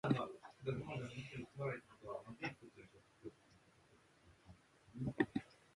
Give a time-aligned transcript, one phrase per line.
[0.03, 0.99] 私はロボットではあり
[5.05, 5.29] ません